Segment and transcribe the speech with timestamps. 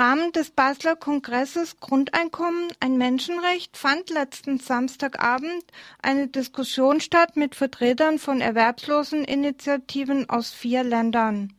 [0.00, 5.62] Rahmen des Basler Kongresses Grundeinkommen ein Menschenrecht fand letzten Samstagabend
[6.00, 11.52] eine Diskussion statt mit Vertretern von Erwerbsloseninitiativen aus vier Ländern.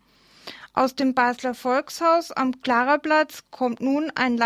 [0.74, 4.38] Aus dem Basler Volkshaus am Klaraplatz kommt nun ein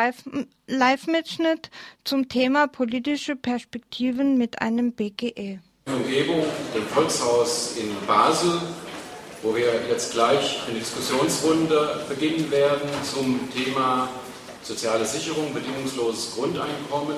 [0.67, 1.71] Live-Mitschnitt
[2.03, 5.61] zum Thema politische Perspektiven mit einem BGE.
[5.85, 6.43] Umgebung,
[6.75, 8.59] dem Volkshaus in Basel,
[9.45, 14.09] wo wir jetzt gleich eine Diskussionsrunde beginnen werden zum Thema
[14.63, 17.15] soziale Sicherung, bedingungsloses Grundeinkommen.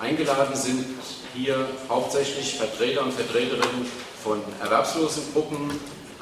[0.00, 0.84] Eingeladen sind
[1.34, 3.90] hier hauptsächlich Vertreter und Vertreterinnen
[4.22, 5.72] von Erwerbslosengruppen,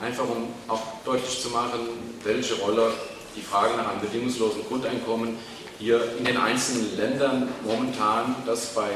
[0.00, 1.80] einfach um auch deutlich zu machen,
[2.24, 2.92] welche Rolle
[3.36, 5.36] die Frage nach einem bedingungslosen Grundeinkommen
[5.78, 8.88] hier in den einzelnen Ländern momentan, das bei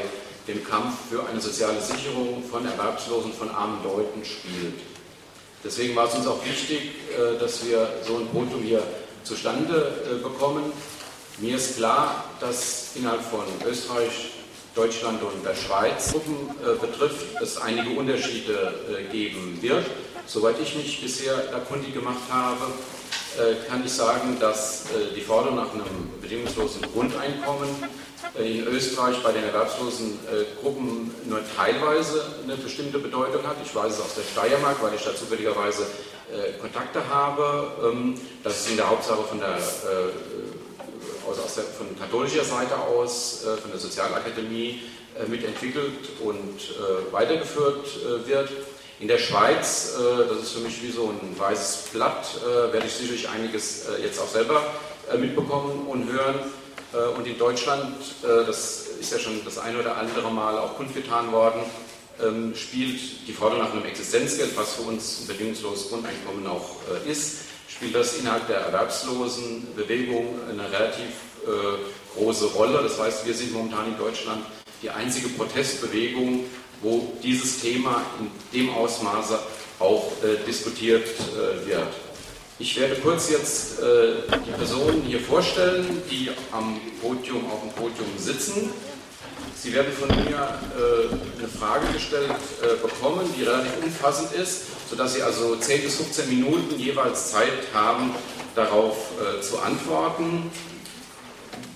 [0.49, 4.90] dem Kampf für eine soziale Sicherung von Erwerbslosen, von armen Leuten spielt.
[5.63, 6.80] Deswegen war es uns auch wichtig,
[7.11, 8.83] äh, dass wir so ein Podium hier
[9.25, 10.73] zustande äh, bekommen.
[11.39, 14.33] Mir ist klar, dass innerhalb von Österreich,
[14.75, 18.73] Deutschland und der Schweiz Gruppen äh, betrifft, es einige Unterschiede
[19.11, 19.85] geben wird.
[20.27, 22.73] Soweit ich mich bisher erkundigt gemacht habe,
[23.69, 25.85] kann ich sagen, dass die Forderung nach einem
[26.21, 27.69] bedingungslosen Grundeinkommen
[28.39, 33.57] in Österreich bei den erwerbslosen äh, Gruppen nur teilweise eine bestimmte Bedeutung hat.
[33.65, 35.83] Ich weiß es aus der Steiermark, weil ich da zufälligerweise
[36.33, 37.73] äh, Kontakte habe.
[37.85, 38.15] Ähm,
[38.45, 43.45] das ist in der Hauptsache von der, äh, aus, aus der, von katholischer Seite aus,
[43.45, 44.83] äh, von der Sozialakademie
[45.19, 47.87] äh, mitentwickelt und äh, weitergeführt
[48.27, 48.51] wird.
[49.01, 49.95] In der Schweiz,
[50.29, 52.26] das ist für mich wie so ein weißes Blatt,
[52.70, 54.62] werde ich sicherlich einiges jetzt auch selber
[55.18, 56.34] mitbekommen und hören.
[56.93, 60.76] Äh, und in Deutschland, äh, das ist ja schon das eine oder andere Mal auch
[60.76, 61.60] kundgetan worden,
[62.23, 67.10] ähm, spielt die Forderung nach einem Existenzgeld, was für uns ein bedingungsloses Grundeinkommen auch äh,
[67.10, 71.31] ist, spielt das innerhalb der Erwerbslosenbewegung eine relativ
[72.16, 72.83] große Rolle.
[72.83, 74.44] Das heißt, wir sind momentan in Deutschland
[74.83, 76.44] die einzige Protestbewegung,
[76.83, 79.39] wo dieses Thema in dem Ausmaße
[79.79, 80.13] auch
[80.47, 81.07] diskutiert
[81.65, 81.89] wird.
[82.61, 88.07] Ich werde kurz jetzt äh, die Personen hier vorstellen, die am Podium, auf dem Podium
[88.19, 88.69] sitzen.
[89.57, 92.31] Sie werden von mir äh, eine Frage gestellt
[92.63, 97.73] äh, bekommen, die relativ umfassend ist, sodass Sie also 10 bis 15 Minuten jeweils Zeit
[97.73, 98.15] haben,
[98.55, 100.51] darauf äh, zu antworten.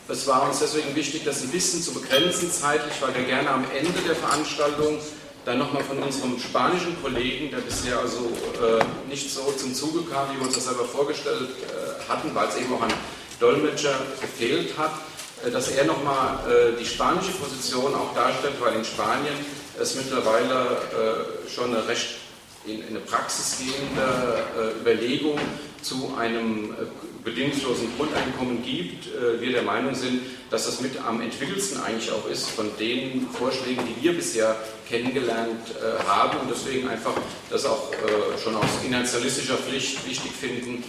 [0.06, 3.64] Es war uns deswegen wichtig, das ein bisschen zu begrenzen zeitlich, weil wir gerne am
[3.74, 4.98] Ende der Veranstaltung
[5.46, 8.30] dann nochmal von unserem spanischen Kollegen, der bisher also
[8.62, 12.48] äh, nicht so zum Zuge kam, wie wir uns das selber vorgestellt äh, hatten, weil
[12.48, 12.92] es eben auch an
[13.40, 14.92] Dolmetscher gefehlt hat,
[15.46, 19.34] äh, dass er nochmal äh, die spanische Position auch darstellt, weil in Spanien
[19.80, 20.76] es mittlerweile
[21.46, 22.16] äh, schon eine recht
[22.66, 25.38] in, in eine Praxis gehende äh, Überlegung
[25.82, 26.74] zu einem
[27.24, 30.20] bedingungslosen Grundeinkommen gibt, äh, wir der Meinung sind,
[30.50, 34.54] dass das mit am entwickelsten eigentlich auch ist von den Vorschlägen, die wir bisher
[34.88, 37.14] kennengelernt äh, haben und deswegen einfach
[37.50, 40.84] das auch äh, schon aus finanzialistischer Pflicht wichtig finden,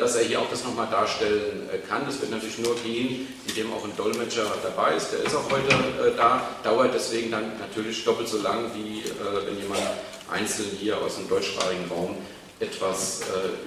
[0.00, 2.04] dass er hier auch das nochmal darstellen kann.
[2.04, 5.12] Das wird natürlich nur gehen, indem auch ein Dolmetscher dabei ist.
[5.12, 9.04] Der ist auch heute da, dauert deswegen dann natürlich doppelt so lang, wie
[9.46, 9.80] wenn jemand
[10.28, 12.16] einzeln hier aus dem deutschsprachigen Raum
[12.58, 13.20] etwas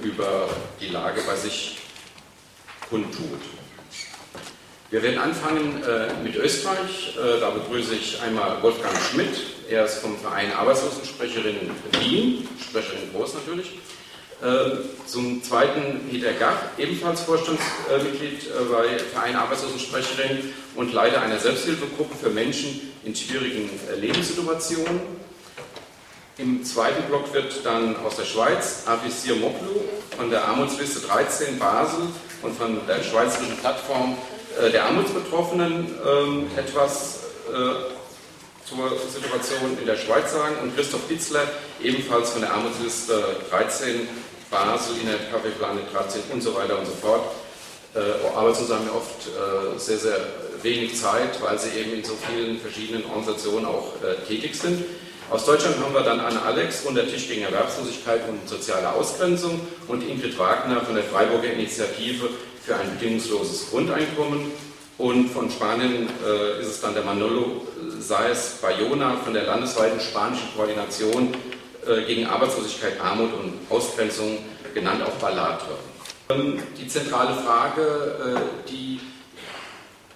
[0.03, 0.49] über
[0.81, 1.77] die Lage bei sich
[2.89, 3.41] kundtut.
[4.89, 7.17] Wir werden anfangen äh, mit Österreich.
[7.17, 9.35] Äh, da begrüße ich einmal Wolfgang Schmidt.
[9.69, 11.55] Er ist vom Verein Arbeitslosensprecherin
[11.99, 13.79] Wien, Sprecherin Groß natürlich.
[14.43, 22.15] Äh, zum zweiten Peter Gach, ebenfalls Vorstandsmitglied äh, bei Verein Arbeitslosensprecherin und Leiter einer Selbsthilfegruppe
[22.15, 24.99] für Menschen in schwierigen äh, Lebenssituationen.
[26.37, 29.81] Im zweiten Block wird dann aus der Schweiz Avicir Moklu
[30.17, 32.09] von der Armutsliste 13 Basel
[32.43, 34.17] und von der schweizerischen Plattform
[34.61, 37.93] äh, der Armutsbetroffenen ähm, etwas äh,
[38.65, 41.43] zur Situation in der Schweiz sagen und Christoph Ditzler
[41.81, 44.07] ebenfalls von der Armutsliste 13
[44.49, 47.23] Basel, in der Kaffeeplane 13 und so weiter und so fort.
[47.95, 50.19] Äh, Arbeitslosen haben ja oft äh, sehr, sehr
[50.61, 54.83] wenig Zeit, weil sie eben in so vielen verschiedenen Organisationen auch äh, tätig sind.
[55.33, 59.59] Aus Deutschland haben wir dann Anne Alex von der Tisch gegen Erwerbslosigkeit und soziale Ausgrenzung
[59.87, 62.29] und Ingrid Wagner von der Freiburger Initiative
[62.63, 64.51] für ein bedingungsloses Grundeinkommen.
[64.99, 67.65] Und von Spanien äh, ist es dann der Manolo
[67.97, 71.33] Saez Bayona von der landesweiten spanischen Koordination
[71.87, 74.37] äh, gegen Arbeitslosigkeit, Armut und Ausgrenzung,
[74.75, 75.79] genannt auch Ballatre.
[76.29, 78.99] Ähm, die zentrale Frage, äh, die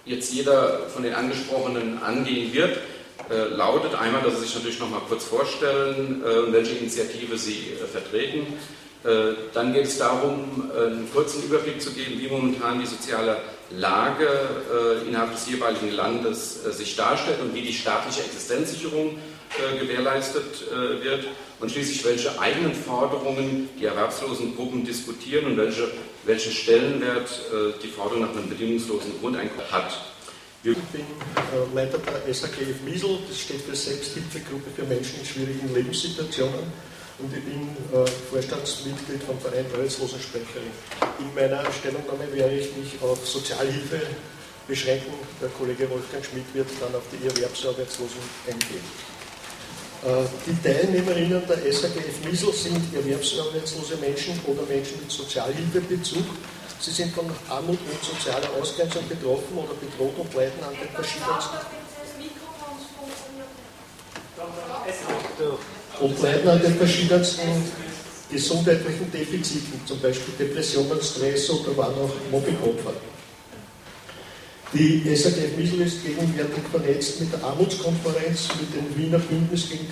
[0.04, 2.78] jetzt jeder von den Angesprochenen angehen wird,
[3.30, 7.72] äh, lautet einmal, dass Sie sich natürlich noch mal kurz vorstellen, äh, welche Initiative Sie
[7.72, 8.46] äh, vertreten.
[9.04, 13.38] Äh, dann geht es darum, einen kurzen Überblick zu geben, wie momentan die soziale
[13.70, 19.18] Lage äh, innerhalb des jeweiligen Landes äh, sich darstellt und wie die staatliche Existenzsicherung
[19.80, 20.70] gewährleistet
[21.02, 21.24] wird
[21.58, 25.88] und schließlich welche eigenen Forderungen die erwerbslosen Gruppen diskutieren und welche,
[26.26, 27.30] welchen Stellenwert
[27.82, 30.17] die Forderung nach einem bedingungslosen Grundeinkommen hat.
[30.68, 31.06] Ich bin
[31.74, 36.60] Leiter der SAGF Miesel, das steht für Selbsthilfegruppe für Menschen in schwierigen Lebenssituationen
[37.18, 40.68] und ich bin äh, Vorstandsmitglied vom Verein Arbeitslosensprecherin.
[41.20, 44.02] In meiner Stellungnahme werde ich mich auf Sozialhilfe
[44.66, 45.14] beschränken.
[45.40, 48.84] Der Kollege Wolfgang Schmidt wird dann auf die Erwerbsarbeitslosen eingehen.
[50.04, 56.26] Äh, die Teilnehmerinnen der SAGF Miesel sind erwerbsarbeitslose Menschen oder Menschen mit Sozialhilfebezug.
[56.80, 61.58] Sie sind von Armut und sozialer Ausgrenzung betroffen oder bedroht und leiden an den verschiedensten
[66.00, 67.72] und leiden an den verschiedensten
[68.30, 72.92] gesundheitlichen Defiziten, zum Beispiel Depressionen, Stress oder waren auch Mobbingopfer.
[74.72, 79.88] Die SAGF Miesel ist gegenwärtig vernetzt mit der Armutskonferenz, mit dem Wiener Bündnis gegen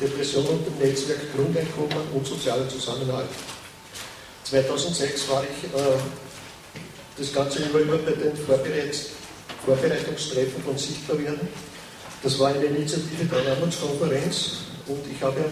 [0.00, 3.28] Depression und dem Netzwerk Grundeinkommen und sozialer Zusammenhalt.
[4.42, 6.25] 2006 war ich äh,
[7.16, 9.10] das Ganze über, über bei den Vorbereitungs
[9.64, 11.48] Vorbereitungstreffen von Sichtbarwerden.
[12.22, 15.44] Das war eine Initiative der Armutskonferenz und ich habe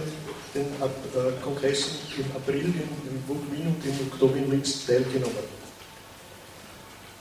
[0.54, 5.64] den äh, Kongress im April in, in Wien und im Oktober in Linz teilgenommen.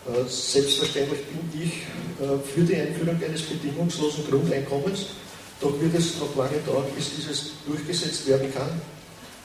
[0.06, 1.74] Äh, selbstverständlich bin ich
[2.22, 5.08] äh, für die Einführung eines bedingungslosen Grundeinkommens,
[5.60, 8.82] doch wird es noch lange dauern, bis dieses durchgesetzt werden kann.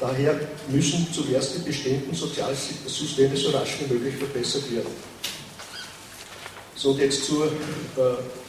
[0.00, 4.91] Daher müssen zuerst die bestehenden Sozialsysteme so rasch wie möglich verbessert werden.
[6.77, 7.50] So, jetzt zur äh,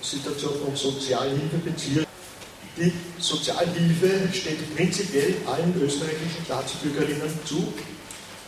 [0.02, 2.06] Situation von Sozialhilfebeziehern.
[2.78, 7.74] Die Sozialhilfe steht prinzipiell allen österreichischen Staatsbürgerinnen zu,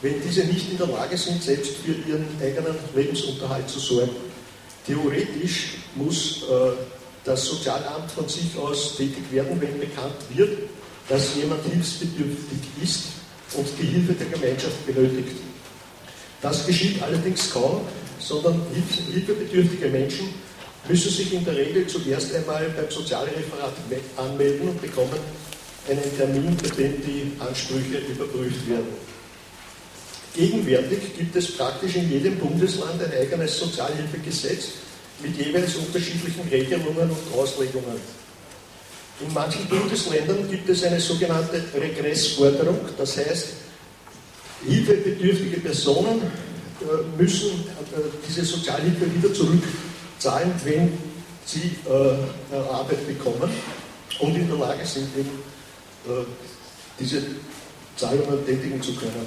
[0.04, 4.16] wenn diese nicht in der Lage sind, selbst für ihren eigenen Lebensunterhalt zu sorgen.
[4.86, 6.74] Theoretisch muss äh,
[7.24, 10.70] das Sozialamt von sich aus tätig werden, wenn bekannt wird,
[11.12, 13.04] dass jemand hilfsbedürftig ist
[13.56, 15.36] und die Hilfe der Gemeinschaft benötigt.
[16.42, 17.82] Das geschieht allerdings kaum,
[18.18, 18.62] sondern
[19.12, 20.30] hilfebedürftige Menschen
[20.88, 23.74] müssen sich in der Regel zuerst einmal beim Sozialreferat
[24.16, 25.20] anmelden und bekommen
[25.90, 29.12] einen Termin, bei dem die Ansprüche überprüft werden.
[30.34, 34.70] Gegenwärtig gibt es praktisch in jedem Bundesland ein eigenes Sozialhilfegesetz
[35.22, 38.21] mit jeweils unterschiedlichen Regelungen und Auslegungen.
[39.26, 43.48] In manchen Bundesländern gibt es eine sogenannte Regressforderung, das heißt,
[44.66, 46.22] hilfebedürftige Personen
[46.82, 49.64] äh, müssen äh, diese Sozialhilfe wieder zurück
[50.18, 50.98] zahlen, wenn
[51.46, 53.52] sie äh, Arbeit bekommen
[54.20, 55.08] und in der Lage sind,
[57.00, 57.22] diese
[57.96, 59.26] Zahlungen tätigen zu können.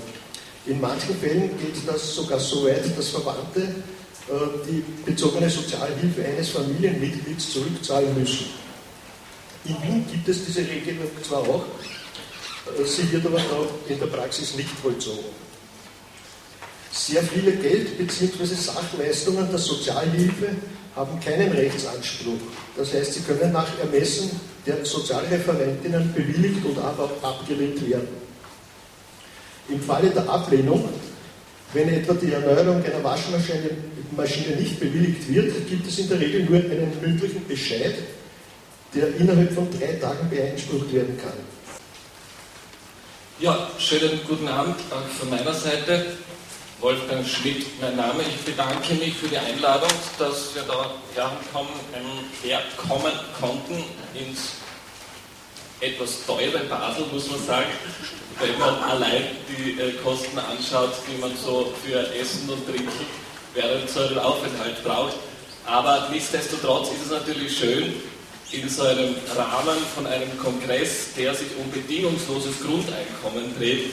[0.67, 3.75] In manchen Fällen geht das sogar so weit, dass Verwandte
[4.69, 8.46] die bezogene Sozialhilfe eines Familienmitglieds zurückzahlen müssen.
[9.66, 11.64] In Wien gibt es diese Regelung zwar auch,
[12.78, 13.40] äh, sie wird aber
[13.88, 15.25] in der Praxis nicht vollzogen.
[16.93, 18.44] Sehr viele Geld- bzw.
[18.55, 20.49] Sachleistungen der Sozialhilfe
[20.94, 22.38] haben keinen Rechtsanspruch.
[22.76, 24.31] Das heißt, sie können nach Ermessen
[24.67, 28.08] der Sozialreferentinnen bewilligt oder aber auch abgelehnt werden.
[29.69, 30.89] Im Falle der Ablehnung,
[31.72, 33.70] wenn etwa die Erneuerung einer Waschmaschine
[34.17, 37.94] Maschine nicht bewilligt wird, gibt es in der Regel nur einen mündlichen Bescheid,
[38.94, 41.32] der innerhalb von drei Tagen beeinsprucht werden kann.
[43.41, 46.06] Ja, schönen guten Abend auch von meiner Seite.
[46.81, 48.22] Wolfgang Schmidt mein Name.
[48.22, 51.72] Ich bedanke mich für die Einladung, dass wir da herkommen,
[52.43, 53.84] herkommen konnten
[54.15, 54.55] ins
[55.81, 57.70] etwas teure Basel, muss man sagen,
[58.41, 63.06] wenn man allein die äh, Kosten anschaut, die man so für Essen und Trinken
[63.55, 65.17] während so einem Aufenthalt braucht.
[65.67, 67.94] Aber nichtsdestotrotz ist es natürlich schön,
[68.55, 73.91] in so einem Rahmen von einem Kongress, der sich um bedingungsloses Grundeinkommen dreht,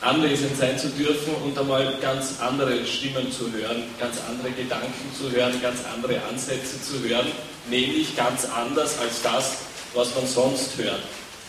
[0.00, 5.30] anwesend sein zu dürfen und einmal ganz andere Stimmen zu hören, ganz andere Gedanken zu
[5.30, 7.26] hören, ganz andere Ansätze zu hören,
[7.68, 9.56] nämlich ganz anders als das,
[9.94, 11.02] was man sonst hört.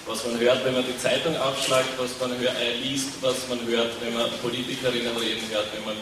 [0.07, 3.59] Was man hört, wenn man die Zeitung aufschlagt, was man hör, äh, liest, was man
[3.67, 5.95] hört, wenn man Politikerinnen reden hört, wenn man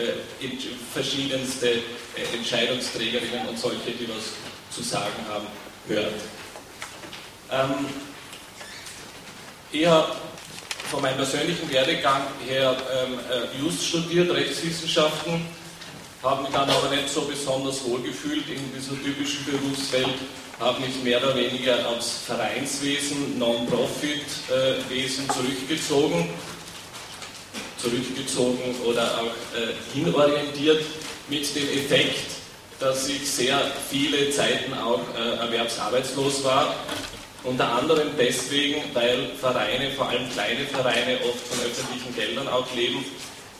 [0.00, 0.48] äh,
[0.94, 1.80] verschiedenste äh,
[2.34, 4.32] Entscheidungsträgerinnen und solche, die was
[4.74, 5.46] zu sagen haben,
[5.88, 6.14] hört.
[7.50, 7.86] Ähm,
[9.70, 10.12] ich habe
[10.90, 15.46] von meinem persönlichen Werdegang her ähm, äh, Just studiert, Rechtswissenschaften,
[16.22, 20.18] habe mich dann aber nicht so besonders wohlgefühlt in dieser typischen Berufswelt,
[20.60, 26.28] habe mich mehr oder weniger aufs Vereinswesen, Non-Profit-Wesen zurückgezogen
[27.82, 30.84] zurückgezogen oder auch äh, hinorientiert
[31.28, 32.41] mit dem Effekt,
[32.82, 36.74] dass ich sehr viele Zeiten auch äh, erwerbsarbeitslos war.
[37.44, 43.04] Unter anderem deswegen, weil Vereine, vor allem kleine Vereine, oft von öffentlichen Geldern auch leben,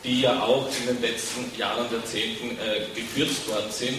[0.02, 3.98] die ja auch in den letzten Jahren, Jahrzehnten äh, gekürzt worden sind.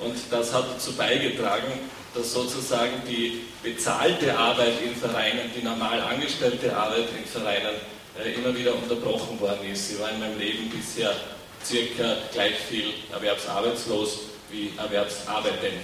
[0.00, 1.70] Und das hat dazu beigetragen,
[2.14, 7.76] dass sozusagen die bezahlte Arbeit in Vereinen, die normal angestellte Arbeit in Vereinen
[8.18, 9.90] äh, immer wieder unterbrochen worden ist.
[9.90, 11.14] Sie war in meinem Leben bisher
[11.62, 15.82] circa gleich viel erwerbsarbeitslos wie erwerbsarbeitend.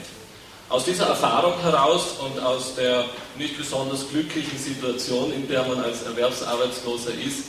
[0.69, 3.07] Aus dieser Erfahrung heraus und aus der
[3.39, 7.45] nicht besonders glücklichen Situation, in der man als Erwerbsarbeitsloser ist,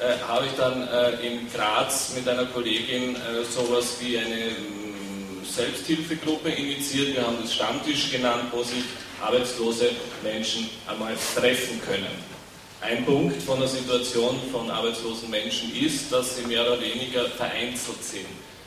[0.00, 5.44] äh, habe ich dann äh, in Graz mit einer Kollegin äh, sowas wie eine mm,
[5.44, 7.14] Selbsthilfegruppe initiiert.
[7.14, 8.82] Wir haben das Stammtisch genannt, wo sich
[9.22, 9.90] arbeitslose
[10.24, 12.34] Menschen einmal treffen können.
[12.80, 18.02] Ein Punkt von der Situation von arbeitslosen Menschen ist, dass sie mehr oder weniger vereinzelt
[18.02, 18.26] sind,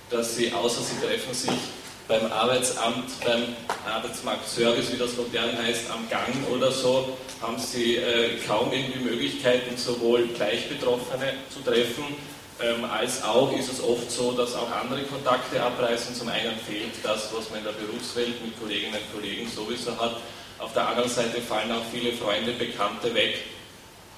[0.10, 1.60] dass sie außer sie treffen sich
[2.08, 8.38] beim Arbeitsamt, beim Arbeitsmarktservice, wie das modern heißt, am Gang oder so, haben sie äh,
[8.48, 12.16] kaum irgendwie Möglichkeiten, sowohl Gleichbetroffene zu treffen,
[12.60, 16.16] ähm, als auch ist es oft so, dass auch andere Kontakte abreißen.
[16.16, 20.18] Zum einen fehlt das, was man in der Berufswelt mit Kolleginnen und Kollegen sowieso hat.
[20.58, 23.44] Auf der anderen Seite fallen auch viele Freunde, Bekannte weg,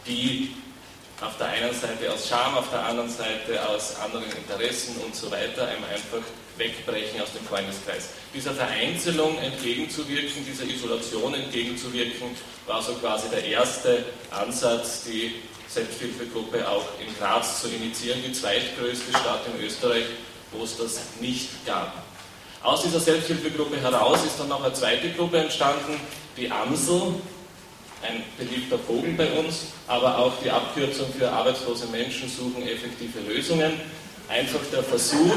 [0.07, 0.55] die
[1.19, 5.29] auf der einen Seite aus Scham, auf der anderen Seite aus anderen Interessen und so
[5.29, 6.23] weiter einem einfach
[6.59, 8.09] wegbrechen aus dem Freundeskreis.
[8.33, 12.35] Dieser Vereinzelung entgegenzuwirken, dieser Isolation entgegenzuwirken,
[12.67, 15.35] war so quasi der erste Ansatz, die
[15.67, 20.05] Selbsthilfegruppe auch in Graz zu initiieren, die zweitgrößte Stadt in Österreich,
[20.51, 22.03] wo es das nicht gab.
[22.61, 25.99] Aus dieser Selbsthilfegruppe heraus ist dann noch eine zweite Gruppe entstanden,
[26.35, 27.15] die Amsel,
[28.01, 33.73] ein beliebter Vogel bei uns, aber auch die Abkürzung für arbeitslose Menschen suchen effektive Lösungen.
[34.29, 35.35] Einfach der Versuch,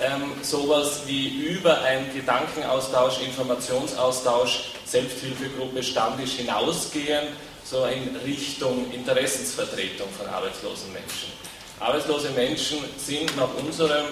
[0.00, 7.28] ähm, sowas wie über einen Gedankenaustausch, Informationsaustausch, Selbsthilfegruppe, Stammtisch hinausgehen,
[7.64, 11.32] so in Richtung Interessensvertretung von arbeitslosen Menschen.
[11.80, 14.06] Arbeitslose Menschen sind nach unserem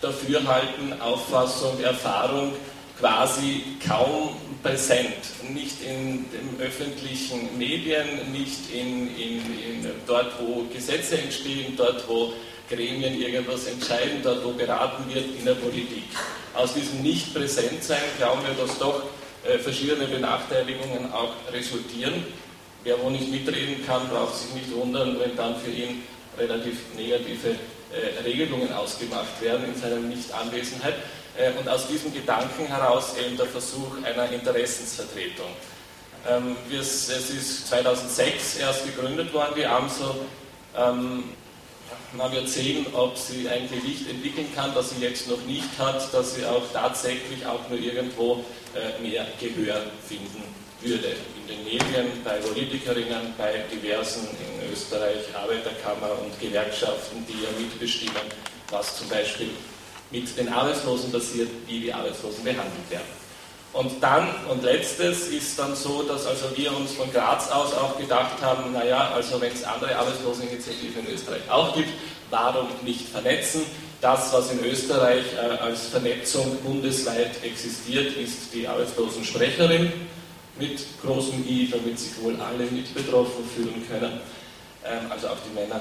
[0.00, 2.52] Dafürhalten, Auffassung, Erfahrung
[2.98, 5.14] quasi kaum präsent,
[5.48, 12.32] nicht in den öffentlichen Medien, nicht in, in, in dort, wo Gesetze entstehen, dort, wo
[12.72, 16.04] Gremien irgendwas entscheiden, dort, wo beraten wird in der Politik.
[16.54, 19.02] Aus diesem Nicht-Präsentsein glauben wir, dass doch
[19.44, 22.24] äh, verschiedene Benachteiligungen auch resultieren.
[22.84, 26.02] Wer wo nicht mitreden kann, braucht sich nicht wundern, wenn dann für ihn
[26.38, 30.94] relativ negative äh, Regelungen ausgemacht werden in seiner Nichtanwesenheit.
[31.36, 35.50] Äh, und aus diesem Gedanken heraus eben der Versuch einer Interessensvertretung.
[36.28, 40.24] Ähm, es ist 2006 erst gegründet worden, die AMSO.
[40.76, 41.24] Ähm,
[42.16, 46.12] man wird sehen, ob sie ein Gewicht entwickeln kann, das sie jetzt noch nicht hat,
[46.12, 48.44] dass sie auch tatsächlich auch nur irgendwo
[48.74, 50.42] äh, mehr Gehör finden
[50.80, 51.14] würde.
[51.40, 58.22] In den Medien, bei Politikerinnen, bei diversen in Österreich Arbeiterkammer und Gewerkschaften, die ja mitbestimmen,
[58.70, 59.50] was zum Beispiel
[60.10, 63.21] mit den Arbeitslosen passiert, wie die Arbeitslosen behandelt werden.
[63.72, 67.96] Und dann, und letztes, ist dann so, dass also wir uns von Graz aus auch
[67.96, 71.88] gedacht haben, naja, also wenn es andere Arbeitsloseninitiativen in Österreich auch gibt,
[72.28, 73.62] warum nicht vernetzen?
[74.02, 79.92] Das, was in Österreich äh, als Vernetzung bundesweit existiert, ist die Arbeitslosensprecherin
[80.58, 84.20] mit großem I, damit sich wohl alle mit betroffen fühlen können,
[84.84, 85.80] ähm, also auch die Männer.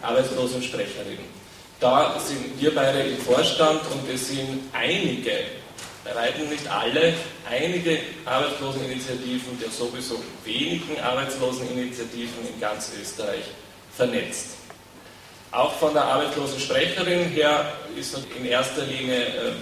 [0.00, 1.18] Arbeitslosensprecherin.
[1.80, 5.32] Da sind wir beide im Vorstand und es sind einige,
[6.04, 7.14] bei nicht alle,
[7.48, 13.44] einige Arbeitsloseninitiativen der sowieso wenigen Arbeitsloseninitiativen in ganz Österreich
[13.96, 14.56] vernetzt.
[15.52, 19.52] Auch von der Arbeitslosensprecherin her ist in erster Linie äh,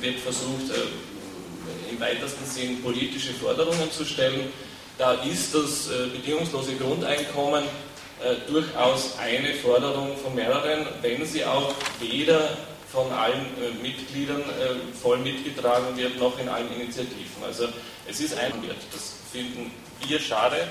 [0.00, 4.52] wird versucht, äh, im weitesten Sinn politische Forderungen zu stellen.
[4.98, 11.74] Da ist das äh, bedingungslose Grundeinkommen äh, durchaus eine Forderung von mehreren, wenn sie auch
[11.98, 12.50] weder
[12.92, 17.42] von allen äh, Mitgliedern äh, voll mitgetragen wird, noch in allen Initiativen.
[17.44, 17.68] Also
[18.08, 18.78] es ist ein Wert.
[18.92, 19.70] Das finden
[20.06, 20.68] wir schade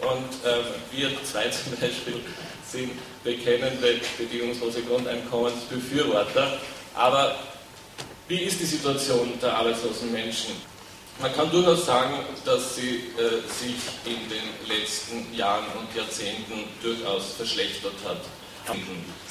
[0.00, 0.58] und äh,
[0.92, 2.20] wir zwei zum Beispiel
[2.66, 2.92] sind
[3.24, 6.58] bekennende bedingungslose Grundeinkommensbefürworter.
[6.94, 7.36] Aber
[8.28, 10.54] wie ist die Situation der arbeitslosen Menschen?
[11.20, 12.14] Man kann durchaus sagen,
[12.44, 13.76] dass sie äh, sich
[14.06, 18.20] in den letzten Jahren und Jahrzehnten durchaus verschlechtert hat.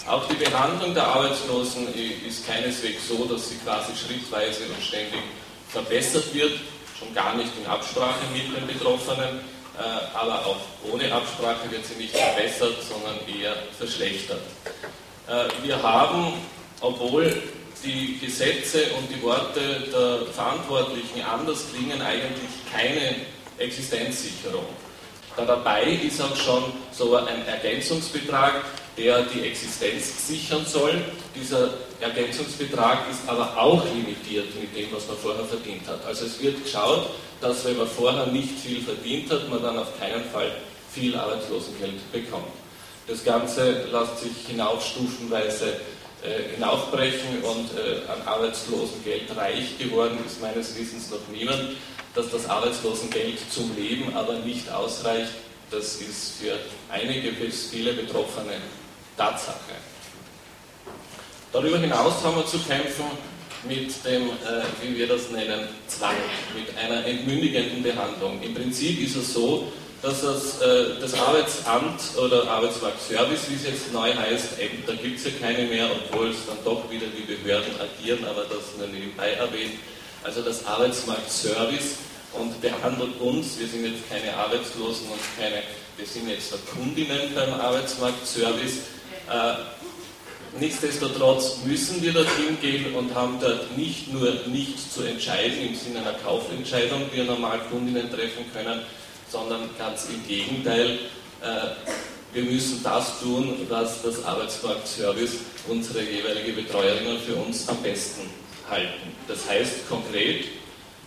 [0.08, 1.88] Auch die Behandlung der Arbeitslosen
[2.28, 5.22] ist keineswegs so, dass sie quasi schrittweise und ständig
[5.70, 6.54] verbessert wird,
[6.98, 9.40] schon gar nicht in Absprache mit den Betroffenen.
[9.80, 10.60] äh, aber auch
[10.92, 14.42] ohne Absprache wird sie nicht verbessert, sondern eher verschlechtert.
[15.28, 16.34] Äh, wir haben,
[16.82, 17.42] obwohl
[17.84, 23.16] die Gesetze und die Worte der Verantwortlichen anders klingen, eigentlich keine
[23.58, 24.66] Existenzsicherung.
[25.38, 28.66] Da dabei ist auch schon so ein Ergänzungsbetrag,
[29.00, 31.02] der die Existenz sichern soll.
[31.34, 31.70] Dieser
[32.02, 36.06] Ergänzungsbetrag ist aber auch limitiert mit dem, was man vorher verdient hat.
[36.06, 39.98] Also es wird geschaut, dass wenn man vorher nicht viel verdient hat, man dann auf
[39.98, 40.52] keinen Fall
[40.92, 42.52] viel Arbeitslosengeld bekommt.
[43.08, 45.78] Das Ganze lässt sich hinaufstufenweise
[46.22, 51.78] äh, hinaufbrechen und äh, an Arbeitslosengeld reich geworden ist meines Wissens noch niemand.
[52.16, 55.32] Dass das Arbeitslosengeld zum Leben aber nicht ausreicht,
[55.72, 56.58] das ist für
[56.92, 58.58] einige bis viele Betroffene
[59.20, 59.76] Tatsache.
[61.52, 63.04] Darüber hinaus haben wir zu kämpfen
[63.68, 66.16] mit dem, äh, wie wir das nennen, Zwang,
[66.56, 68.42] mit einer entmündigenden Behandlung.
[68.42, 73.92] Im Prinzip ist es so, dass das, äh, das Arbeitsamt oder Arbeitsmarktservice, wie es jetzt
[73.92, 77.74] neu heißt, Ämter gibt es ja keine mehr, obwohl es dann doch wieder wie Behörden
[77.82, 79.74] agieren, aber das nur nebenbei erwähnt.
[80.24, 81.98] Also das Arbeitsmarktservice
[82.32, 85.64] und behandelt uns, wir sind jetzt keine Arbeitslosen und keine,
[85.98, 88.99] wir sind jetzt Kundinnen beim Arbeitsmarktservice,
[90.60, 96.00] Nichtsdestotrotz müssen wir dorthin gehen und haben dort nicht nur nichts zu entscheiden im Sinne
[96.00, 98.82] einer Kaufentscheidung, die wir normal Kundinnen treffen können,
[99.30, 101.00] sondern ganz im Gegenteil.
[101.42, 101.94] Äh,
[102.34, 108.30] wir müssen das tun, was das Arbeitsmarktservice, unsere jeweilige Betreuerinnen für uns am besten
[108.70, 109.16] halten.
[109.28, 110.46] Das heißt konkret,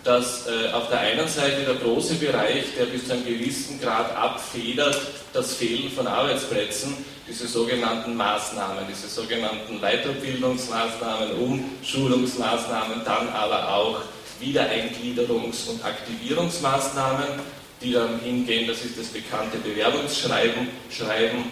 [0.05, 4.15] dass äh, auf der einen Seite der große Bereich, der bis zu einem gewissen Grad
[4.17, 5.01] abfedert,
[5.33, 6.97] das Fehlen von Arbeitsplätzen,
[7.29, 14.01] diese sogenannten Maßnahmen, diese sogenannten Weiterbildungsmaßnahmen, Umschulungsmaßnahmen, dann aber auch
[14.41, 17.29] Wiedereingliederungs- und Aktivierungsmaßnahmen,
[17.81, 21.45] die dann hingehen, das ist das bekannte Bewerbungsschreiben, Schreiben,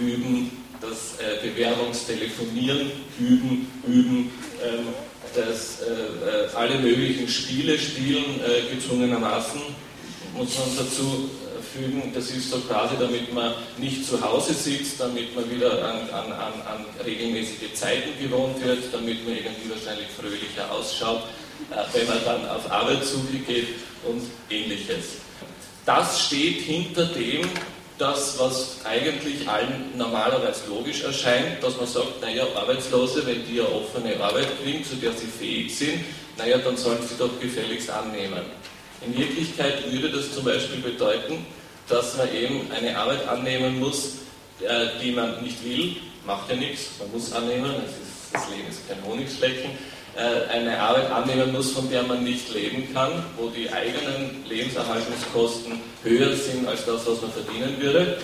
[0.00, 4.30] Üben, das äh, Bewerbungstelefonieren, Üben, Üben,
[4.62, 4.88] ähm,
[5.34, 9.60] das äh, äh alle möglichen Spiele spielen, äh, gezwungenermaßen,
[10.34, 11.30] muss man dazu
[11.76, 12.12] fügen.
[12.14, 16.32] Das ist so quasi, damit man nicht zu Hause sitzt, damit man wieder an, an,
[16.32, 21.22] an, an regelmäßige Zeiten gewohnt wird, damit man irgendwie wahrscheinlich fröhlicher ausschaut,
[21.70, 23.68] äh, wenn man dann auf Arbeitssuche geht
[24.04, 25.18] und ähnliches.
[25.84, 27.42] Das steht hinter dem,
[27.98, 33.64] das, was eigentlich allen normalerweise logisch erscheint, dass man sagt, naja, Arbeitslose, wenn die ja
[33.64, 36.04] offene Arbeit kriegen, zu der sie fähig sind,
[36.36, 38.40] naja, dann sollen sie doch gefälligst annehmen.
[39.04, 41.46] In Wirklichkeit würde das zum Beispiel bedeuten,
[41.88, 44.16] dass man eben eine Arbeit annehmen muss,
[44.60, 48.88] äh, die man nicht will, macht ja nichts, man muss annehmen, ist, das Leben ist
[48.88, 49.70] kein Honigschlecken,
[50.16, 56.34] eine Arbeit annehmen muss, von der man nicht leben kann, wo die eigenen Lebenserhaltungskosten höher
[56.34, 58.18] sind als das, was man verdienen würde.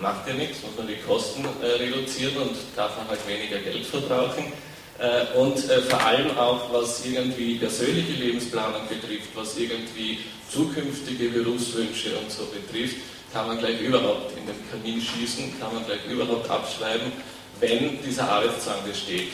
[0.00, 3.84] Macht ja nichts, muss man die Kosten äh, reduzieren und darf man halt weniger Geld
[3.84, 4.52] verbrauchen.
[4.98, 12.16] Äh, und äh, vor allem auch, was irgendwie persönliche Lebensplanung betrifft, was irgendwie zukünftige Berufswünsche
[12.16, 12.96] und so betrifft,
[13.32, 17.12] kann man gleich überhaupt in den Kamin schießen, kann man gleich überhaupt abschreiben,
[17.60, 19.32] wenn dieser Arbeitszwang besteht.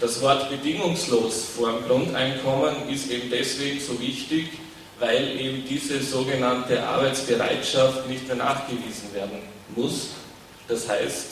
[0.00, 4.48] Das Wort bedingungslos vor dem Grundeinkommen ist eben deswegen so wichtig,
[4.98, 9.40] weil eben diese sogenannte Arbeitsbereitschaft nicht mehr nachgewiesen werden
[9.76, 10.08] muss.
[10.68, 11.26] Das heißt,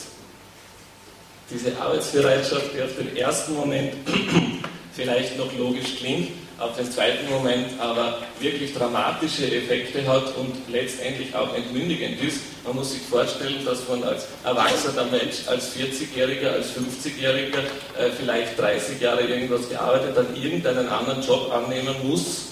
[1.49, 3.93] diese Arbeitsbereitschaft, die auf den ersten Moment
[4.93, 11.33] vielleicht noch logisch klingt, auf den zweiten Moment aber wirklich dramatische Effekte hat und letztendlich
[11.35, 12.41] auch entmündigend ist.
[12.65, 17.59] Man muss sich vorstellen, dass man als erwachsener Mensch, als 40-Jähriger, als 50-Jähriger,
[17.97, 22.49] äh, vielleicht 30 Jahre irgendwas gearbeitet hat, irgendeinen anderen Job annehmen muss,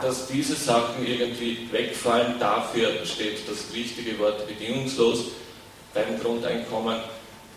[0.00, 2.34] dass diese Sachen irgendwie wegfallen.
[2.38, 5.24] Dafür steht das wichtige Wort bedingungslos
[5.94, 6.98] beim Grundeinkommen.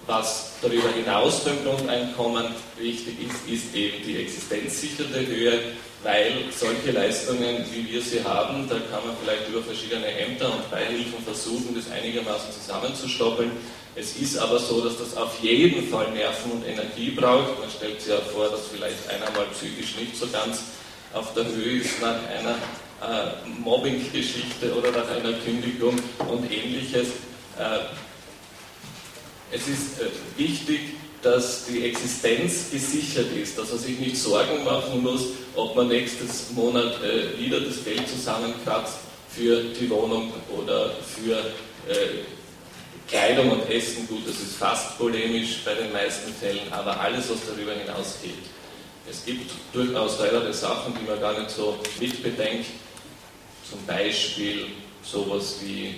[0.09, 2.47] Was darüber hinaus beim Grundeinkommen
[2.79, 5.59] wichtig ist, ist eben die existenzsichernde Höhe,
[6.01, 10.71] weil solche Leistungen, wie wir sie haben, da kann man vielleicht über verschiedene Ämter und
[10.71, 13.51] Beihilfen versuchen, das einigermaßen zusammenzustoppeln.
[13.95, 17.59] Es ist aber so, dass das auf jeden Fall Nerven und Energie braucht.
[17.59, 20.63] Man stellt sich ja vor, dass vielleicht einer mal psychisch nicht so ganz
[21.13, 22.55] auf der Höhe ist nach einer
[23.05, 27.09] äh, Mobbing-Geschichte oder nach einer Kündigung und ähnliches.
[27.59, 28.08] Äh,
[29.51, 30.05] es ist äh,
[30.37, 30.79] wichtig,
[31.21, 36.51] dass die Existenz gesichert ist, dass man sich nicht Sorgen machen muss, ob man nächstes
[36.51, 41.37] Monat äh, wieder das Geld zusammenkratzt für die Wohnung oder für
[41.91, 42.23] äh,
[43.07, 44.07] Kleidung und Essen.
[44.07, 48.31] Gut, das ist fast polemisch bei den meisten Fällen, aber alles, was darüber hinausgeht.
[49.09, 52.67] Es gibt durchaus teilere Sachen, die man gar nicht so mitbedenkt.
[53.67, 54.67] Zum Beispiel
[55.03, 55.95] sowas wie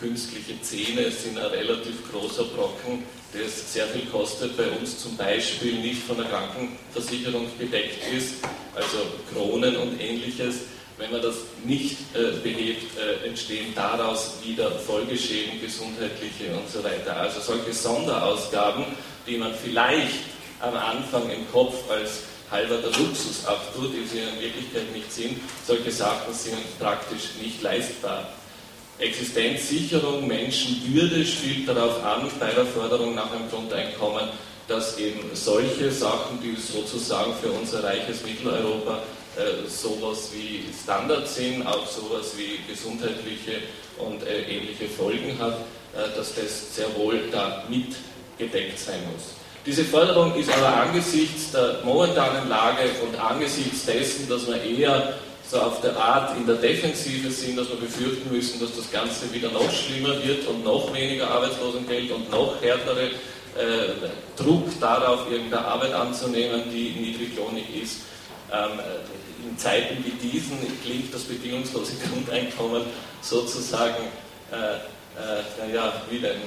[0.00, 5.74] künstliche Zähne sind ein relativ großer Brocken, der sehr viel kostet, bei uns zum Beispiel
[5.74, 8.36] nicht von der Krankenversicherung gedeckt ist,
[8.74, 8.98] also
[9.32, 10.62] Kronen und ähnliches.
[10.96, 17.16] Wenn man das nicht äh, behebt, äh, entstehen daraus wieder Folgeschäden, gesundheitliche und so weiter.
[17.16, 18.84] Also solche Sonderausgaben,
[19.26, 20.18] die man vielleicht
[20.60, 25.40] am Anfang im Kopf als halber der Luxus abtut, die sie in Wirklichkeit nicht sind,
[25.66, 28.28] solche Sachen sind praktisch nicht leistbar.
[29.00, 34.28] Existenzsicherung, Menschenwürde spielt darauf an, bei der Förderung nach einem Grundeinkommen,
[34.68, 39.02] dass eben solche Sachen, die sozusagen für unser reiches Mitteleuropa
[39.36, 43.62] äh, sowas wie Standard sind, auch sowas wie gesundheitliche
[43.98, 45.54] und äh, ähnliche Folgen hat,
[45.94, 49.34] äh, dass das sehr wohl da mitgedeckt sein muss.
[49.66, 55.14] Diese Förderung ist aber angesichts der momentanen Lage und angesichts dessen, dass wir eher
[55.50, 59.32] so auf der Art in der Defensive sind, dass wir befürchten müssen, dass das Ganze
[59.32, 63.10] wieder noch schlimmer wird und noch weniger Arbeitslosengeld und noch härtere äh,
[64.36, 68.02] Druck darauf, irgendeine Arbeit anzunehmen, die niedriglohnig ist.
[68.52, 68.78] Ähm,
[69.44, 72.82] in Zeiten wie diesen klingt das bedingungslose Grundeinkommen
[73.20, 74.04] sozusagen
[74.52, 74.76] äh,
[75.18, 76.40] äh, naja, wie denn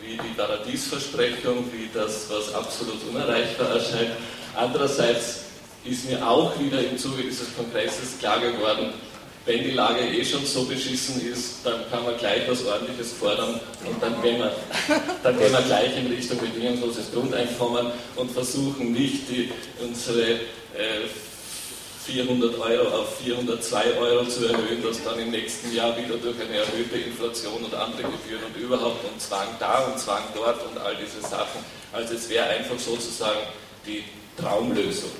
[0.00, 4.10] wie die Paradiesversprechung, wie das, was absolut unerreichbar erscheint.
[4.54, 5.43] Andererseits
[5.84, 8.92] ist mir auch wieder im Zuge dieses Kongresses klar geworden,
[9.46, 13.60] wenn die Lage eh schon so beschissen ist, dann kann man gleich was Ordentliches fordern
[13.84, 14.52] und dann gehen wir,
[15.22, 19.50] dann gehen wir gleich in Richtung bedingungsloses Grundeinkommen und versuchen nicht die,
[19.82, 21.04] unsere äh,
[22.06, 26.58] 400 Euro auf 402 Euro zu erhöhen, das dann im nächsten Jahr wieder durch eine
[26.58, 30.96] erhöhte Inflation und andere Gebühren und überhaupt und Zwang da und Zwang dort und all
[30.96, 31.64] diese Sachen.
[31.92, 33.40] Also es wäre einfach sozusagen
[33.86, 34.04] die
[34.40, 35.10] Traumlösung.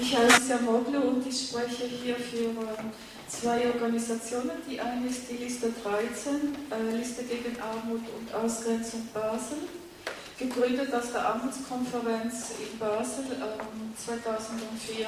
[0.00, 2.50] Ich heiße Jamoglu und ich spreche hier für
[3.26, 4.62] zwei Organisationen.
[4.70, 9.58] Die eine ist die Liste 13, äh, Liste gegen Armut und Ausgrenzung Basel
[10.38, 15.06] gegründet aus der Armutskonferenz in Basel ähm, 2004,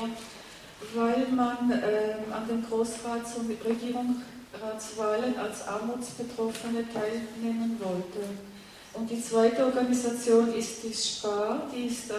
[0.94, 8.49] weil man ähm, an den Großrats- und Regierungsratswahlen als Armutsbetroffene teilnehmen wollte.
[8.92, 12.14] Und die zweite Organisation ist die SPAR, die ist äh,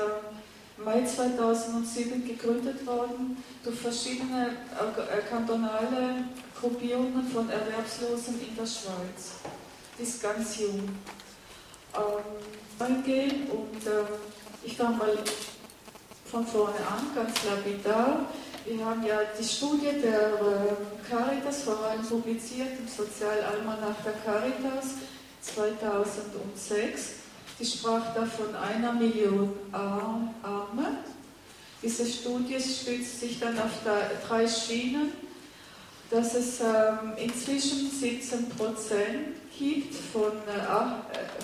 [0.84, 6.26] Mai 2007 gegründet worden durch verschiedene äh, kantonale
[6.60, 9.42] Gruppierungen von Erwerbslosen in der Schweiz.
[9.98, 10.90] Die ist ganz jung.
[11.94, 14.04] Ähm, und äh,
[14.64, 15.18] ich fange mal
[16.26, 18.26] von vorne an, ganz lapidar.
[18.66, 24.96] Wir haben ja die Studie der äh, Caritas vor allem publiziert im Sozialalmanach der Caritas
[25.42, 27.14] 2006.
[27.60, 30.98] Die sprach da von einer Million Arme.
[31.84, 33.72] Diese Studie stützt sich dann auf
[34.28, 35.12] drei Schienen,
[36.10, 40.32] dass es ähm, inzwischen 17 Prozent gibt von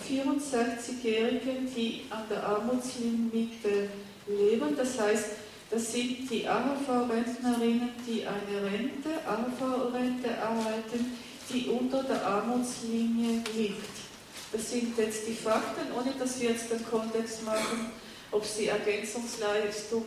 [0.07, 3.89] 64-Jährigen, äh, die an der Armutslimite
[4.27, 4.75] leben.
[4.75, 5.25] Das heißt,
[5.69, 11.17] das sind die AHV-Rentnerinnen, die eine Rente, AHV-Rente erhalten,
[11.49, 14.07] die unter der Armutslinie liegt.
[14.51, 17.91] Das sind jetzt die Fakten, ohne dass wir jetzt den Kontext machen,
[18.31, 20.05] ob sie Ergänzungsleistungen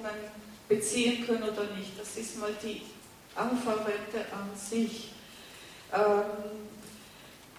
[0.68, 1.98] beziehen können oder nicht.
[1.98, 2.80] Das ist mal die
[3.34, 5.10] AHV-Rente an sich.
[5.92, 6.70] Ähm,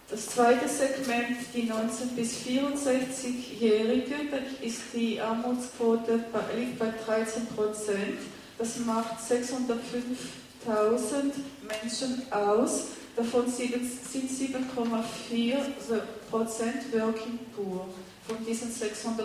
[0.09, 4.15] das zweite Segment, die 19- bis 64-Jährige,
[4.61, 6.25] ist die Armutsquote
[6.57, 8.17] liegt bei 13 Prozent.
[8.57, 11.31] Das macht 605.000
[11.65, 12.87] Menschen aus.
[13.15, 15.57] Davon sind 7,4
[16.29, 17.87] Prozent Working Poor
[18.27, 19.21] von diesen 605.000.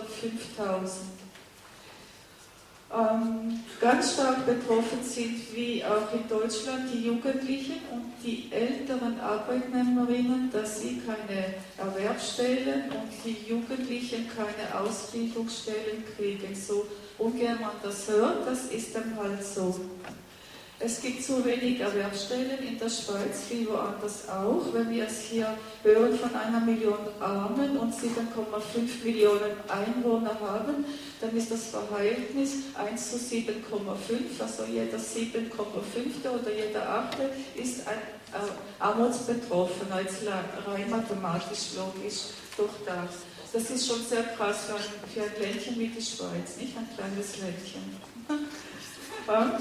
[2.89, 10.49] Ähm, ganz stark betroffen sind, wie auch in Deutschland, die Jugendlichen und die älteren Arbeitnehmerinnen,
[10.51, 16.55] dass sie keine Erwerbsstellen und die Jugendlichen keine Ausbildungsstellen kriegen.
[16.55, 19.81] So ungern man das hört, das ist dann halt so.
[20.79, 24.61] Es gibt zu wenig Erwerbsstellen in der Schweiz, wie woanders auch.
[24.71, 30.85] Wenn wir es hier hören von einer Million Armen und 7,5 Millionen Einwohner haben,
[31.19, 36.29] dann ist das Verhältnis 1 zu 7,5, also jeder 7,5.
[36.29, 37.17] oder jeder 8.
[37.55, 37.97] ist ein
[38.33, 43.17] äh, Armutsbetroffener, jetzt rein mathematisch logisch durchdacht.
[43.51, 46.87] Das ist schon sehr krass für ein, für ein Ländchen wie die Schweiz, nicht ein
[46.95, 47.97] kleines Ländchen.
[49.27, 49.59] ja?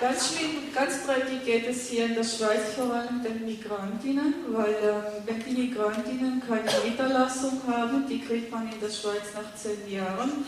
[0.00, 4.70] Ganz schlimm, ganz dreckig geht es hier in der Schweiz vor allem den Migrantinnen, weil
[4.70, 9.92] äh, wenn die Migrantinnen keine Niederlassung haben, die kriegt man in der Schweiz nach zehn
[9.92, 10.44] Jahren,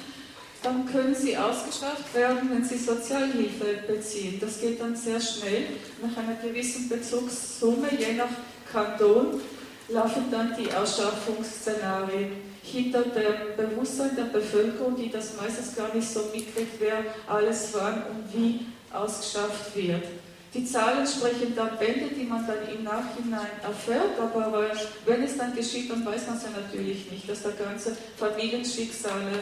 [0.62, 4.38] dann können sie ausgeschafft werden, wenn sie Sozialhilfe beziehen.
[4.40, 5.64] Das geht dann sehr schnell.
[6.00, 8.30] Nach einer gewissen Bezugssumme, je nach
[8.70, 9.40] Kanton,
[9.88, 16.20] laufen dann die Ausschaffungsszenarien hinter dem Bewusstsein der Bevölkerung, die das meistens gar nicht so
[16.32, 18.60] mitkriegt, wer alles wann und wie
[18.92, 20.04] ausgeschafft wird.
[20.52, 24.68] Die Zahlen sprechen dann Bände, die man dann im Nachhinein erfährt, aber
[25.06, 29.38] wenn es dann geschieht, dann weiß man es ja natürlich nicht, dass da ganze Familienschicksale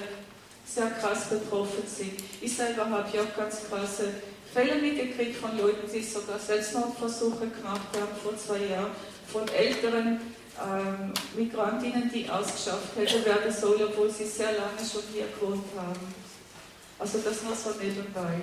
[0.66, 2.12] sehr krass betroffen sind.
[2.42, 4.10] Ich selber habe ja auch ganz krasse
[4.52, 8.90] Fälle mitgekriegt von Leuten, die sogar Selbstmordversuche gemacht haben vor zwei Jahren,
[9.32, 10.20] von älteren
[10.60, 16.14] ähm, Migrantinnen, die ausgeschafft hätte werden sollen, obwohl sie sehr lange schon hier gewohnt haben.
[16.98, 18.42] Also das nur so nebenbei.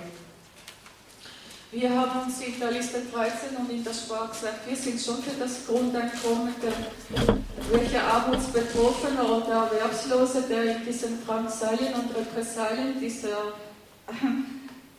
[1.72, 5.20] Wir haben uns in der Liste 13 und in der Sprache gesagt, wir sind schon
[5.20, 6.72] für das Grundeinkommen der
[7.72, 13.54] welcher Armutsbetroffene oder Erwerbslose, der in diesen Drangsalien und Repressalien dieser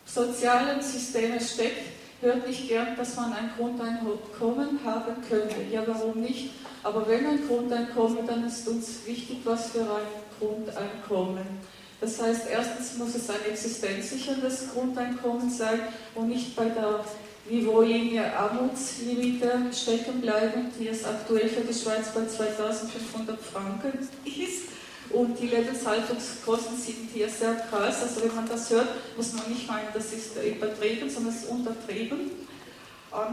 [0.06, 5.56] sozialen Systeme steckt, hört nicht gern, dass man ein Grundeinkommen haben könnte.
[5.72, 6.52] Ja, warum nicht?
[6.84, 11.46] Aber wenn ein Grundeinkommen, dann ist uns wichtig, was für ein Grundeinkommen.
[12.00, 15.80] Das heißt, erstens muss es ein existenzsicherndes Grundeinkommen sein
[16.14, 17.04] und nicht bei der
[17.50, 24.64] Niveaulinie Armutslimite stecken bleiben, die es aktuell für die Schweiz bei 2500 Franken ist.
[25.10, 28.04] Und die Lebenshaltungskosten sind hier sehr krass.
[28.04, 31.50] Also wenn man das hört, muss man nicht meinen, das ist übertrieben, sondern es ist
[31.50, 32.32] untertrieben.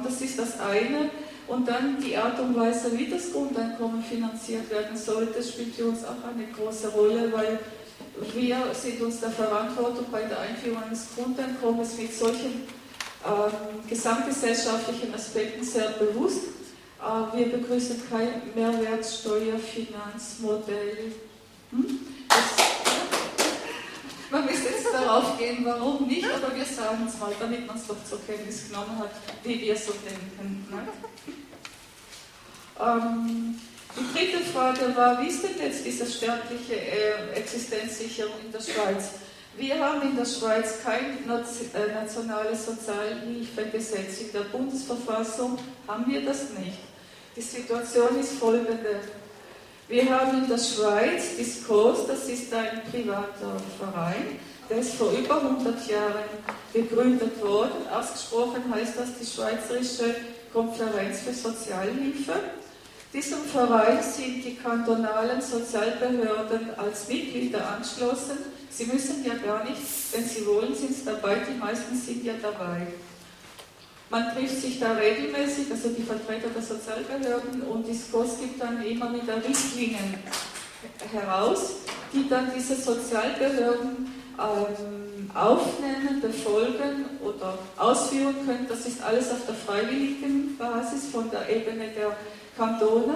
[0.05, 1.11] Das ist das eine.
[1.49, 6.05] Und dann die Art und Weise, wie das Grundeinkommen finanziert werden sollte, spielt für uns
[6.05, 7.59] auch eine große Rolle, weil
[8.35, 12.65] wir sind uns der Verantwortung bei der Einführung eines Grundeinkommens mit solchen
[13.25, 13.51] äh,
[13.89, 16.49] gesamtgesellschaftlichen Aspekten sehr bewusst.
[17.01, 21.13] Äh, wir begrüßen kein Mehrwertsteuerfinanzmodell.
[21.71, 22.01] Hm?
[22.29, 22.45] Das,
[24.31, 27.87] man müsste jetzt darauf gehen, warum nicht, aber wir sagen es mal, damit man es
[27.87, 29.11] doch zur Kenntnis genommen hat,
[29.43, 30.67] wie wir so denken.
[30.71, 30.89] Ne?
[32.81, 33.61] Ähm,
[33.97, 39.11] die dritte Frage war, wie ist denn jetzt diese staatliche äh, Existenzsicherung in der Schweiz?
[39.57, 44.21] Wir haben in der Schweiz kein äh, nationales Sozialhilfegesetz.
[44.23, 46.79] In der Bundesverfassung haben wir das nicht.
[47.37, 49.01] Die Situation ist folgende.
[49.87, 55.37] Wir haben in der Schweiz Discourse, das ist ein privater Verein, der ist vor über
[55.43, 56.25] 100 Jahren
[56.73, 57.87] gegründet worden.
[57.93, 60.17] Ausgesprochen heißt das die Schweizerische
[60.53, 62.33] Konferenz für Sozialhilfe.
[63.15, 68.39] Diesem Verein sind die kantonalen Sozialbehörden als Mitglieder angeschlossen.
[68.69, 69.81] Sie müssen ja gar nicht,
[70.13, 72.89] wenn Sie wollen, sind Sie dabei, die meisten sind ja dabei.
[74.11, 78.85] Man trifft sich da regelmäßig, also die Vertreter der Sozialbehörden, und die SCOS gibt dann
[78.85, 80.15] immer wieder Richtlinien
[81.13, 81.77] heraus,
[82.13, 88.67] die dann diese Sozialbehörden ähm, aufnehmen, befolgen oder ausführen können.
[88.69, 92.17] Das ist alles auf der freiwilligen Basis von der Ebene der
[92.57, 93.15] Kantone.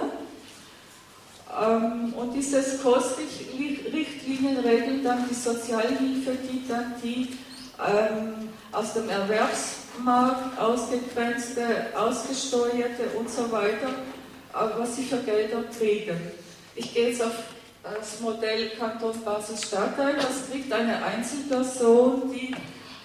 [1.61, 7.37] Ähm, und dieses Kostrichtlinien regeln dann die Sozialhilfe, die dann die
[7.79, 13.89] ähm, aus dem Erwerbsmarkt ausgegrenzte, ausgesteuerte und so weiter,
[14.53, 16.19] äh, was sie für Gelder kriegen.
[16.75, 17.33] Ich gehe jetzt auf
[17.83, 20.17] das Modell Kanton Basel-Stadt ein.
[20.17, 22.57] Das kriegt eine Einzelperson, die äh,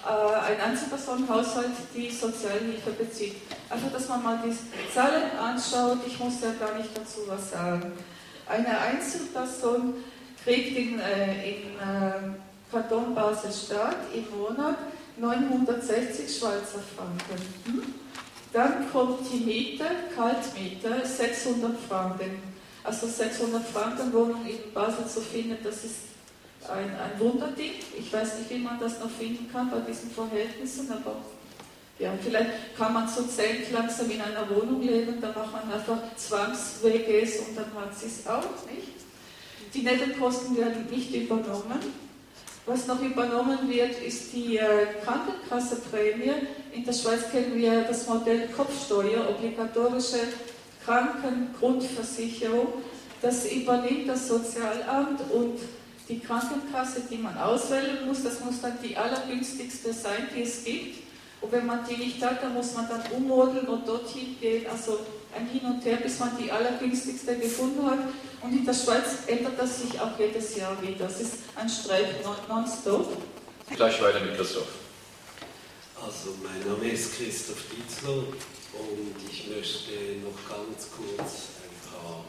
[0.04, 3.36] ein Einzelpersonenhaushalt die Sozialhilfe bezieht.
[3.70, 4.54] Einfach, dass man mal die
[4.92, 7.92] Zahlen anschaut, ich muss ja gar nicht dazu was sagen.
[8.46, 9.94] Eine Einzelperson
[10.42, 12.36] kriegt in, äh, in äh,
[12.70, 14.76] Kanton Basel-Stadt im Monat
[15.16, 17.42] 960 Schweizer Franken.
[17.64, 17.94] Hm?
[18.52, 22.42] Dann kommt die Miete, Kaltmiete, 600 Franken.
[22.84, 26.13] Also 600 Franken Wohnung in Basel zu finden, das ist
[26.70, 27.72] ein, ein Wunderding.
[27.98, 31.16] Ich weiß nicht, wie man das noch finden kann bei diesen Verhältnissen, aber
[31.98, 35.98] ja, vielleicht kann man so zählt langsam in einer Wohnung leben, dann macht man einfach
[36.16, 38.94] Zwangs-WGs und dann hat sie es auch nicht.
[39.72, 42.04] Die Nebenkosten werden nicht übernommen.
[42.66, 46.32] Was noch übernommen wird, ist die äh, Krankenkasseprämie.
[46.72, 50.20] In der Schweiz kennen wir das Modell Kopfsteuer, obligatorische
[50.84, 52.68] Krankengrundversicherung.
[53.20, 55.58] Das übernimmt das Sozialamt und
[56.08, 60.98] die Krankenkasse, die man auswählen muss, das muss dann die allergünstigste sein, die es gibt.
[61.40, 64.66] Und wenn man die nicht hat, dann muss man dann ummodeln und dorthin gehen.
[64.70, 65.00] Also
[65.36, 67.98] ein Hin und Her, bis man die allergünstigste gefunden hat.
[68.42, 71.06] Und in der Schweiz ändert das sich auch jedes Jahr wieder.
[71.06, 72.16] Das ist ein Streit
[72.48, 73.16] nonstop.
[73.74, 74.68] Gleich weiter mit Christoph.
[76.02, 79.90] Also mein Name ist Christoph Dietzler und ich möchte
[80.22, 82.24] noch ganz kurz ein paar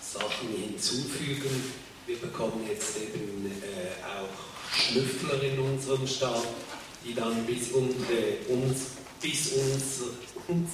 [0.00, 6.46] Sachen hinzufügen wir bekommen jetzt eben äh, auch Schnüffler in unserem Staat,
[7.04, 8.86] die dann bis, unsere, uns,
[9.20, 10.12] bis unser,
[10.48, 10.70] uns,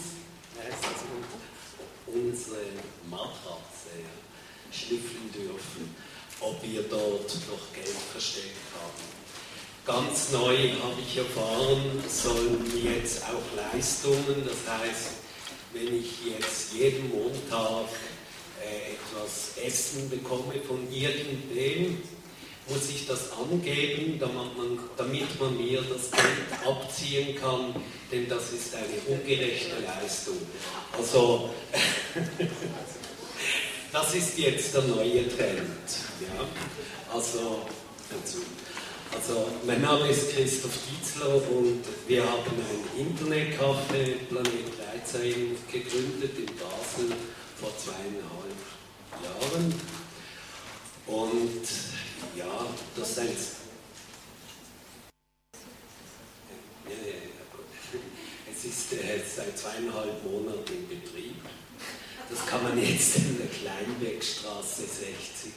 [2.06, 2.60] unsere
[3.10, 3.98] Matratze
[4.70, 5.96] schnüffeln dürfen,
[6.38, 9.02] ob wir dort noch Geld versteckt haben.
[9.84, 15.10] Ganz neu habe ich erfahren, sollen jetzt auch Leistungen, das heißt,
[15.72, 17.88] wenn ich jetzt jeden Montag
[18.74, 21.98] etwas Essen bekomme von irgendwem,
[22.68, 27.74] muss ich das angeben, damit man, damit man mir das Geld abziehen kann,
[28.10, 30.38] denn das ist eine ungerechte Leistung.
[30.96, 31.50] Also,
[33.92, 35.90] das ist jetzt der neue Trend.
[36.20, 36.46] Ja?
[37.12, 37.62] Also,
[38.10, 38.38] dazu.
[39.14, 44.72] Also, mein Name ist Christoph Dietzler und wir haben ein Internetcafé Planet
[45.04, 47.16] 13 gegründet in Basel
[47.60, 48.58] vor zweieinhalb
[49.22, 49.74] Jahren.
[51.06, 51.68] Und
[52.36, 53.18] ja, das ist
[58.64, 61.36] ist äh, seit zweieinhalb Monaten in Betrieb.
[62.30, 65.52] Das kann man jetzt in der Kleinwegstraße 60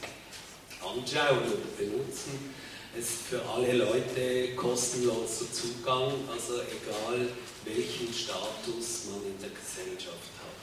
[0.80, 2.54] anschauen oder benutzen.
[2.96, 7.28] Es ist für alle Leute kostenloser Zugang, also egal
[7.64, 10.57] welchen Status man in der Gesellschaft hat.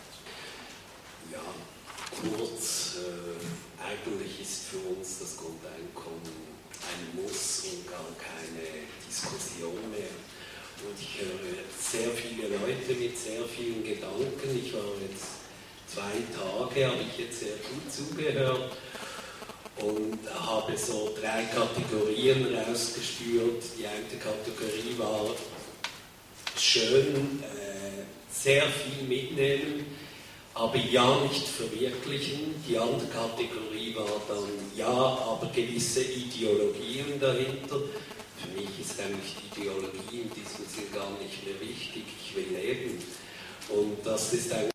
[1.36, 1.44] Ja,
[2.22, 6.32] kurz, äh, eigentlich ist für uns das Grundeinkommen
[6.80, 10.16] ein Muss und gar keine Diskussion mehr.
[10.80, 14.64] Und ich höre sehr viele Leute mit sehr vielen Gedanken.
[14.64, 15.44] Ich war jetzt
[15.88, 18.78] zwei Tage, habe ich jetzt sehr gut zugehört
[19.78, 23.64] und habe so drei Kategorien rausgespürt.
[23.78, 25.36] Die eine Kategorie war
[26.58, 29.86] schön, äh, sehr viel mitnehmen,
[30.56, 32.56] aber ja nicht verwirklichen.
[32.68, 37.82] Die andere Kategorie war dann ja, aber gewisse Ideologien dahinter.
[38.38, 42.04] Für mich ist eigentlich die Ideologie in diesem Sinne gar nicht mehr wichtig.
[42.24, 43.04] Ich will leben.
[43.70, 44.72] Und das ist eigentlich